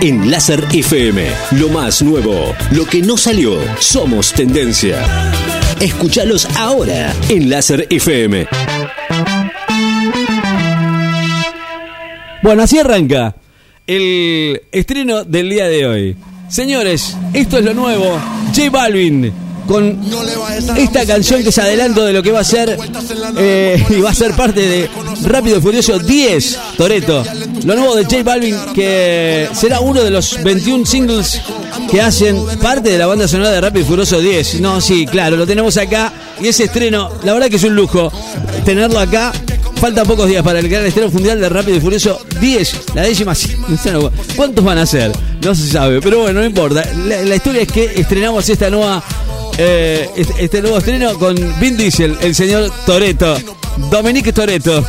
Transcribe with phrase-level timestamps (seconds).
[0.00, 1.26] en Láser FM.
[1.52, 5.04] Lo más nuevo, lo que no salió, somos tendencia.
[5.80, 8.46] Escúchalos ahora en Láser FM.
[12.42, 13.34] Bueno, así arranca
[13.86, 16.16] el estreno del día de hoy.
[16.48, 18.18] Señores, esto es lo nuevo.
[18.54, 19.32] J Balvin
[19.70, 19.96] con
[20.76, 22.76] esta canción que es adelanto de lo que va a ser
[23.38, 24.90] eh, y va a ser parte de
[25.22, 27.22] Rápido y Furioso 10, Toreto.
[27.64, 31.40] Lo nuevo de J Balvin que será uno de los 21 singles
[31.88, 34.60] que hacen parte de la banda sonora de Rápido y Furioso 10.
[34.60, 38.12] No, sí, claro, lo tenemos acá y ese estreno, la verdad que es un lujo
[38.64, 39.32] tenerlo acá
[39.80, 43.32] Faltan pocos días para el gran estreno mundial de Rápido y Furioso 10, la décima.
[44.36, 45.10] ¿Cuántos van a ser?
[45.42, 46.84] No se sabe, pero bueno, no importa.
[47.06, 49.02] La, historia es que estrenamos esta nueva.
[49.62, 53.36] Eh, este, este, nuevo estreno con Vin Diesel, el señor Toreto.
[53.90, 54.82] Dominique Toreto,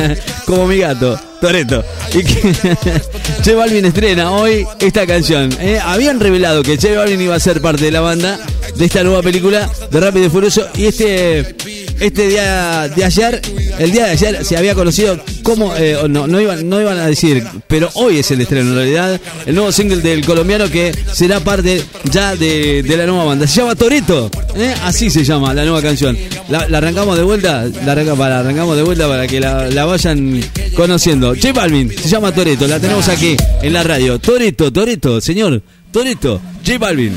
[0.46, 1.84] como mi gato, Toreto.
[2.12, 2.24] Y
[3.42, 5.50] Che Balvin estrena hoy esta canción.
[5.60, 5.78] ¿eh?
[5.80, 8.40] Habían revelado que Che Balvin iba a ser parte de la banda
[8.74, 10.66] de esta nueva película de Rápido y Furioso.
[10.74, 11.54] Y este
[12.00, 13.40] este día de ayer,
[13.78, 17.44] el día de ayer se había conocido cómo, eh, no, iban, no iban a decir,
[17.66, 21.82] pero hoy es el estreno en realidad, el nuevo single del colombiano que será parte
[22.10, 23.46] ya de, la nueva banda.
[23.46, 24.74] Se llama Toreto, ¿eh?
[24.84, 26.16] así se llama la nueva canción.
[26.48, 30.42] La, arrancamos de vuelta, la, arrancamos de vuelta para que la, vayan
[30.74, 31.34] conociendo.
[31.34, 34.18] J Balvin, se llama Toreto, la tenemos aquí en la radio.
[34.18, 37.12] Toreto, Toreto, señor, Toreto, J Balvin.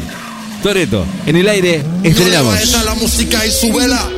[0.64, 2.84] Toreto, en el aire estrenamos.
[2.84, 4.10] La música y su vela,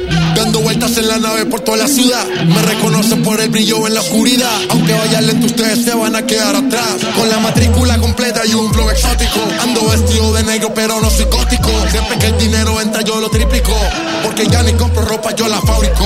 [0.43, 2.25] dando vueltas en la nave por toda la ciudad.
[2.45, 4.51] Me reconocen por el brillo en la oscuridad.
[4.69, 6.97] Aunque vaya lento, ustedes se van a quedar atrás.
[7.15, 9.39] Con la matrícula completa y un flow exótico.
[9.61, 11.69] Ando vestido de negro, pero no psicótico.
[11.91, 13.73] Siempre que el dinero entra, yo lo triplico.
[14.23, 16.05] Porque ya ni compro ropa, yo la fabrico.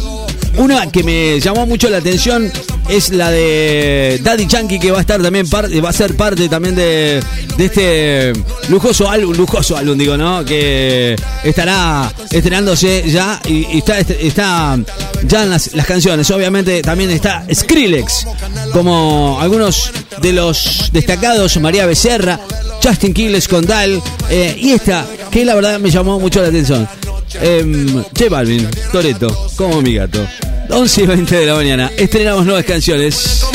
[0.57, 2.51] una que me llamó mucho la atención
[2.89, 6.49] es la de Daddy Yankee que va a estar también parte, va a ser parte
[6.49, 7.23] también de,
[7.57, 8.33] este
[8.69, 10.43] lujoso álbum, lujoso álbum digo, ¿no?
[10.43, 14.79] Que estará estrenándose ya y, está, está
[15.23, 16.29] ya en las, canciones.
[16.31, 18.27] Obviamente también está Skrillex,
[18.73, 19.91] como algunos
[20.21, 22.39] de los destacados, María Becerra,
[22.83, 26.87] Justin Quiles con Dal, eh, y esta que la verdad me llamó mucho la atención.
[27.35, 30.25] Eh, J Balvin, Toreto, como mi gato.
[30.69, 31.91] 11 y 20 de la mañana.
[31.97, 33.45] Estrenamos nuevas canciones.